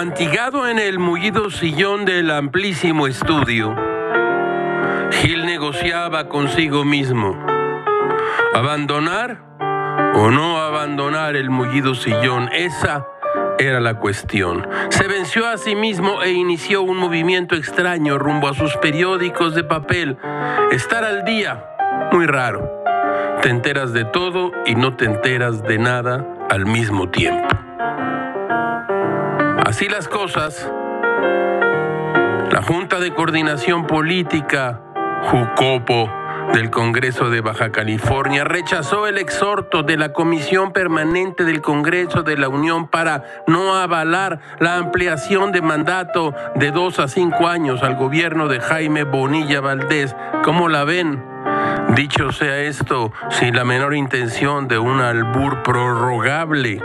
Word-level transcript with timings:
Afantigado 0.00 0.66
en 0.66 0.78
el 0.78 0.98
mullido 0.98 1.50
sillón 1.50 2.06
del 2.06 2.30
amplísimo 2.30 3.06
estudio, 3.06 3.76
Gil 5.10 5.44
negociaba 5.44 6.26
consigo 6.26 6.86
mismo. 6.86 7.38
¿Abandonar 8.54 9.44
o 10.14 10.30
no 10.30 10.56
abandonar 10.56 11.36
el 11.36 11.50
mullido 11.50 11.94
sillón? 11.94 12.48
Esa 12.54 13.06
era 13.58 13.78
la 13.78 13.98
cuestión. 13.98 14.66
Se 14.88 15.06
venció 15.06 15.46
a 15.46 15.58
sí 15.58 15.74
mismo 15.74 16.22
e 16.22 16.30
inició 16.30 16.80
un 16.80 16.96
movimiento 16.96 17.54
extraño 17.54 18.18
rumbo 18.18 18.48
a 18.48 18.54
sus 18.54 18.74
periódicos 18.78 19.54
de 19.54 19.64
papel. 19.64 20.16
Estar 20.72 21.04
al 21.04 21.26
día, 21.26 21.62
muy 22.10 22.24
raro. 22.24 22.82
Te 23.42 23.50
enteras 23.50 23.92
de 23.92 24.06
todo 24.06 24.50
y 24.64 24.76
no 24.76 24.96
te 24.96 25.04
enteras 25.04 25.62
de 25.62 25.76
nada 25.76 26.26
al 26.48 26.64
mismo 26.64 27.10
tiempo. 27.10 27.50
Así 29.70 29.88
las 29.88 30.08
cosas, 30.08 30.68
la 32.50 32.60
Junta 32.60 32.98
de 32.98 33.14
Coordinación 33.14 33.86
Política, 33.86 34.80
Jucopo, 35.30 36.10
del 36.52 36.70
Congreso 36.70 37.30
de 37.30 37.40
Baja 37.40 37.70
California 37.70 38.42
rechazó 38.42 39.06
el 39.06 39.16
exhorto 39.16 39.84
de 39.84 39.96
la 39.96 40.12
Comisión 40.12 40.72
Permanente 40.72 41.44
del 41.44 41.60
Congreso 41.60 42.24
de 42.24 42.36
la 42.36 42.48
Unión 42.48 42.88
para 42.88 43.22
no 43.46 43.76
avalar 43.76 44.40
la 44.58 44.76
ampliación 44.76 45.52
de 45.52 45.62
mandato 45.62 46.34
de 46.56 46.72
dos 46.72 46.98
a 46.98 47.06
cinco 47.06 47.46
años 47.46 47.84
al 47.84 47.94
gobierno 47.94 48.48
de 48.48 48.58
Jaime 48.58 49.04
Bonilla 49.04 49.60
Valdés. 49.60 50.16
¿Cómo 50.42 50.68
la 50.68 50.82
ven? 50.82 51.24
Dicho 51.94 52.32
sea 52.32 52.58
esto, 52.58 53.12
sin 53.28 53.54
la 53.54 53.64
menor 53.64 53.94
intención 53.94 54.66
de 54.66 54.80
un 54.80 55.00
albur 55.00 55.62
prorrogable. 55.62 56.82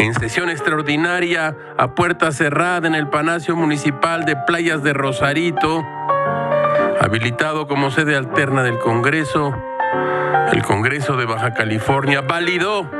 En 0.00 0.14
sesión 0.14 0.48
extraordinaria, 0.48 1.54
a 1.76 1.94
puerta 1.94 2.32
cerrada 2.32 2.88
en 2.88 2.94
el 2.94 3.10
Palacio 3.10 3.54
Municipal 3.54 4.24
de 4.24 4.34
Playas 4.34 4.82
de 4.82 4.94
Rosarito, 4.94 5.84
habilitado 6.98 7.68
como 7.68 7.90
sede 7.90 8.16
alterna 8.16 8.62
del 8.62 8.78
Congreso, 8.78 9.54
el 10.54 10.62
Congreso 10.62 11.18
de 11.18 11.26
Baja 11.26 11.52
California 11.52 12.22
validó 12.22 12.90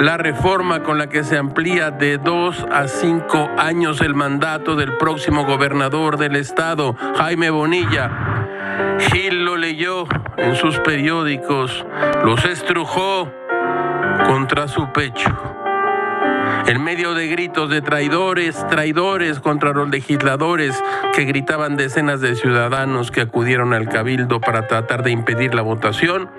la 0.00 0.18
reforma 0.18 0.82
con 0.82 0.98
la 0.98 1.08
que 1.08 1.24
se 1.24 1.38
amplía 1.38 1.90
de 1.92 2.18
dos 2.18 2.66
a 2.70 2.88
cinco 2.88 3.48
años 3.56 4.02
el 4.02 4.14
mandato 4.14 4.76
del 4.76 4.98
próximo 4.98 5.46
gobernador 5.46 6.18
del 6.18 6.36
estado, 6.36 6.94
Jaime 7.16 7.48
Bonilla. 7.48 8.98
Gil 8.98 9.46
lo 9.46 9.56
leyó 9.56 10.04
en 10.36 10.54
sus 10.56 10.78
periódicos, 10.80 11.86
los 12.22 12.44
estrujó 12.44 13.32
contra 14.26 14.68
su 14.68 14.92
pecho. 14.92 15.30
En 16.66 16.84
medio 16.84 17.14
de 17.14 17.26
gritos 17.26 17.68
de 17.68 17.82
traidores, 17.82 18.64
traidores 18.68 19.40
contra 19.40 19.72
los 19.72 19.88
legisladores 19.88 20.80
que 21.14 21.24
gritaban 21.24 21.76
decenas 21.76 22.20
de 22.20 22.36
ciudadanos 22.36 23.10
que 23.10 23.22
acudieron 23.22 23.74
al 23.74 23.88
cabildo 23.88 24.40
para 24.40 24.66
tratar 24.66 25.02
de 25.02 25.10
impedir 25.10 25.54
la 25.54 25.62
votación, 25.62 26.30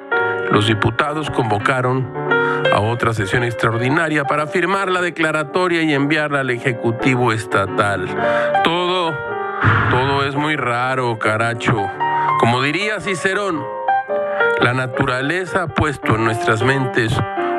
los 0.51 0.67
diputados 0.67 1.29
convocaron 1.29 2.07
a 2.73 2.79
otra 2.79 3.13
sesión 3.13 3.43
extraordinaria 3.43 4.23
para 4.25 4.47
firmar 4.47 4.89
la 4.89 5.01
declaratoria 5.01 5.81
y 5.81 5.93
enviarla 5.93 6.41
al 6.41 6.49
Ejecutivo 6.49 7.33
Estatal. 7.33 8.07
Todo, 8.63 9.13
todo 9.89 10.25
es 10.25 10.35
muy 10.35 10.55
raro, 10.55 11.17
caracho. 11.19 11.89
Como 12.39 12.61
diría 12.61 12.99
Cicerón, 12.99 13.63
la 14.61 14.73
naturaleza 14.73 15.63
ha 15.63 15.67
puesto 15.67 16.15
en 16.15 16.23
nuestras 16.23 16.63
mentes 16.63 17.13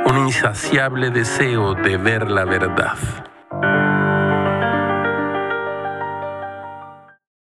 un 0.06 0.26
insaciable 0.26 1.10
deseo 1.10 1.74
de 1.74 1.96
ver 1.96 2.30
la 2.30 2.44
verdad. 2.44 2.96